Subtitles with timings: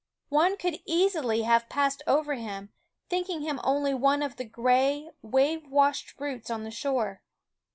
[0.29, 2.73] One could easily have passed over him,
[3.07, 7.21] thinking him only one of the gray, wave washed roots on the shore.